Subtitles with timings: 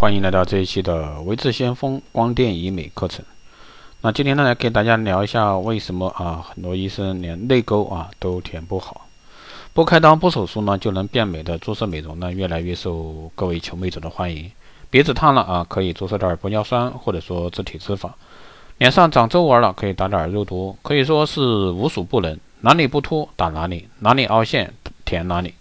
[0.00, 3.24] 欢迎来到这一期的维智先锋光电医美课程。
[4.00, 9.08] 那今天呢，来给大家聊一下为什么啊，很多医生连泪沟啊都填不好。
[9.72, 14.48] 不开刀不手术呢就能变美的注射美容呢，越来越受各位求美者的欢迎。
[14.88, 18.08] 鼻子烫了啊，可以注射点玻尿酸或者说自体脂肪；
[18.76, 24.72] 脸上长皱纹了，可以打点肉毒，可以说是无所不能，哪里不凸打哪里，哪里凹陷
[25.04, 25.54] 填哪里。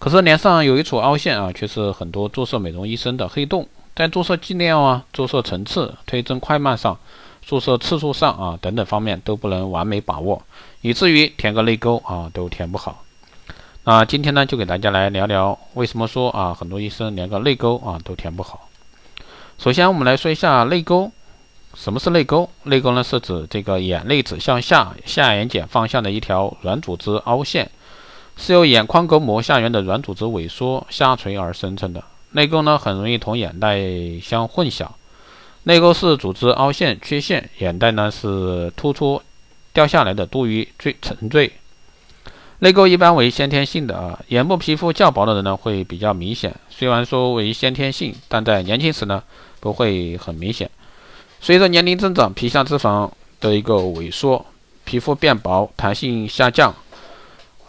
[0.00, 6.98] 可是脸上有一处凹陷啊，却是很多注射美容医生的黑洞，在注射剂量啊、注射层次、推针快慢上、
[7.44, 10.42] 注射次数上啊等等方面都不能完美把握，
[10.80, 13.04] 以至于填个泪沟啊都填不好。
[13.84, 18.70] 那今天呢，就给大家来聊聊为什么说啊很多医生连个泪沟啊都填不好。
[19.58, 21.12] 首先，我们来说一下泪沟，
[21.74, 22.48] 什么是泪沟？
[22.62, 27.70] 泪沟呢是指这个眼泪指向下、下眼睑方向的一条软组织凹陷。
[28.36, 32.02] 是由眼眶隔膜下缘的软组织萎缩下垂而生成的。
[32.32, 33.78] 泪沟呢，很容易同眼袋
[34.22, 34.86] 相混淆。
[35.64, 39.20] 泪沟是组织凹陷缺陷，眼袋呢是突出
[39.72, 41.52] 掉下来的多余坠沉坠。
[42.60, 46.54] 泪沟一般为先天性的啊，眼部皮肤较薄的人呢会比较明显。
[46.68, 49.22] 虽然说为先天性，但在年轻时呢
[49.60, 50.70] 不会很明显。
[51.40, 54.44] 随着年龄增长，皮下脂肪的一个萎缩，
[54.84, 56.74] 皮肤变薄，弹性下降。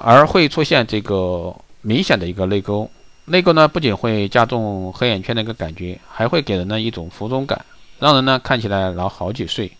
[0.03, 2.89] 而会出现这个明显的一个泪沟，
[3.25, 7.63] 泪沟呢不仅会加重黑眼圈的一个感觉，还会给人呢一种浮肿感，
[7.99, 9.71] 让人呢看起来老好几岁，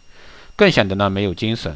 [0.55, 1.75] 更显得呢没有精神。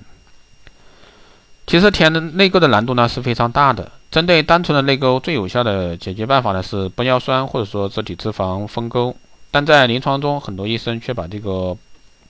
[1.65, 9.15] 其实填的泪沟的难度呢是非常大的，针对单纯的泪沟，最有效的解决办法呢是玻尿酸或者说自体脂肪封沟，
[9.49, 11.75] 但在临床中很多医生却把这个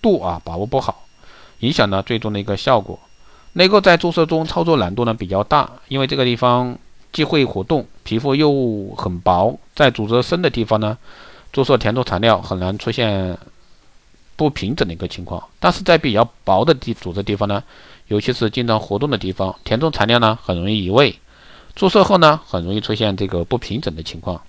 [0.01, 1.05] 度啊把握不好，
[1.59, 2.97] 影响了最终的一个效果。
[3.55, 6.77] 泪沟在注射中操作难度呢比较大，因为这个地方
[7.13, 10.97] 既会活动，皮肤又很薄，在组织深的地方呢，
[11.53, 13.37] 注射填充材料很难出现
[14.35, 15.41] 不平整的一个情况。
[15.57, 17.63] 但是在比较薄的地组织地方呢，
[18.09, 21.17] 尤其是经常活动的地方，填充材料呢很容易移位，
[21.75, 24.41] 注射后呢很容易出现这个不平整的情况。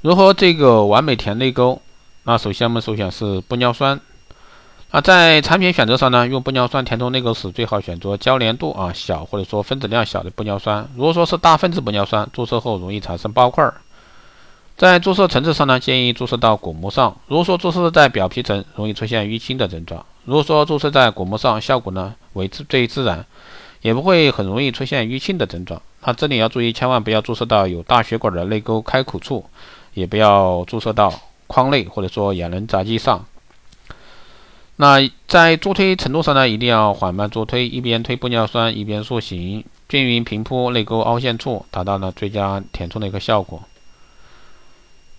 [0.00, 1.80] 如何这个完美填泪沟？
[2.24, 4.00] 那首先我们首选是玻尿酸。
[4.94, 10.88] 啊，在产品选择上呢，用玻尿酸填充内沟时，最好选择交联度啊小或者说分子量小的玻尿酸。
[10.94, 13.68] 如果说是大分子玻尿酸，注射后容易产生包块。
[14.76, 17.16] 在注射层次上呢，建议注射到果膜上。
[17.26, 20.06] 如果说注射在表皮层，容易出现淤青的症状。
[20.26, 23.26] 如果说注射在果膜上，效果呢为自最自然，
[23.82, 25.82] 也不会很容易出现淤青的症状。
[26.04, 29.44] 那这里要注意，千万不要注射到有大血管的泪沟开口处，
[29.94, 31.12] 也不要注射到
[31.48, 33.26] 眶内或者说眼轮匝肌上。
[34.76, 43.62] 那在助推程度上呢，一定要缓慢助推，一边推玻尿酸，一边塑形，均匀平铺泪沟凹陷处，达到了最佳填充的一个效果。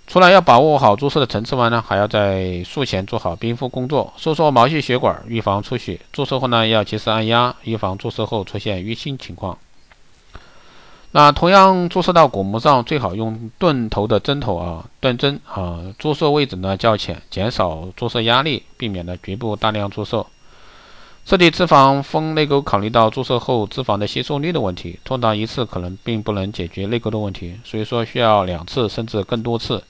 [0.07, 5.99] 除了要把握好注射的层次外呢，还要在术前做好冰敷工作，收缩毛细血管，预防出血。
[6.11, 9.57] 注射后呢，要及时按压，预防注射后出现淤青情况。
[11.17, 20.25] 那同样注射到骨膜上，最好用钝头的针头啊，钝针啊，注射位置呢较浅，减少注射压力，避免了局部大量注射。
[21.23, 29.81] 自体脂肪封泪沟，考虑到注射后脂肪的吸收率的问题，通常一次可能并不能解决泪沟的问题，所以说需要两次甚至更多次，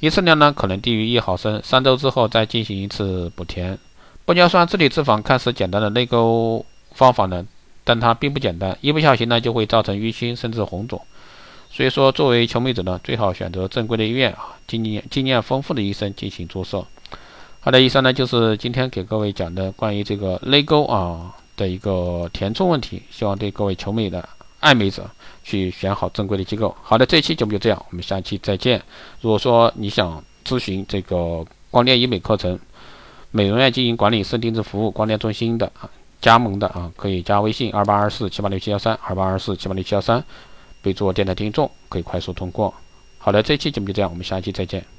[0.00, 3.78] 一次量呢可能低于一毫升，三周之后再进行一次补填。
[4.24, 6.64] 玻尿酸自体脂肪看似简单的泪沟
[6.94, 7.44] 方法呢？
[7.84, 11.00] 但它并不简单，一不小心呢就会造成淤青甚至红肿。
[11.70, 16.86] 所以说，作为求美者呢，最好选择正规的医院啊，经验经验丰富的医生进行注射。
[17.60, 24.28] 好的，以上呢就是今天给各位讲的关于这个泪沟啊的一个填充问题，希望对各位求美的
[24.60, 25.10] 爱美者
[25.42, 26.74] 去选好正规的机构。
[26.80, 28.80] 好的，这期节目就这样，我们下期再见。
[29.20, 32.56] 如果说你想咨询这个光电医美课程、
[33.32, 35.90] 美容院经营管理、私定制服务、光电中心的啊。
[36.24, 40.24] 加盟的啊，可以加微信二八二四七八六七幺三二八二四七八六七幺三，
[40.80, 42.72] 备注电台听众，可以快速通过。
[43.18, 44.93] 好的，这期节目就这样，我们下期再见。